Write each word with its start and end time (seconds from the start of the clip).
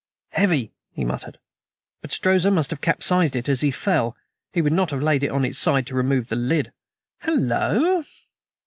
"Heavy," 0.29 0.73
he 0.89 1.05
muttered; 1.05 1.37
"but 2.01 2.11
Strozza 2.11 2.49
must 2.49 2.71
have 2.71 2.81
capsized 2.81 3.35
it 3.35 3.47
as 3.47 3.61
he 3.61 3.69
fell. 3.69 4.17
He 4.51 4.59
would 4.59 4.73
not 4.73 4.89
have 4.89 5.03
laid 5.03 5.21
it 5.21 5.29
on 5.29 5.45
its 5.45 5.59
side 5.59 5.85
to 5.85 5.93
remove 5.95 6.29
the 6.29 6.35
lid. 6.35 6.73
Hallo!" 7.19 8.01